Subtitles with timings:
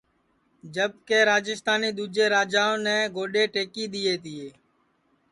[0.75, 4.47] جب کہ راجیستانی دؔوجے راجاونے گودؔے ٹئکی دؔیئے تیے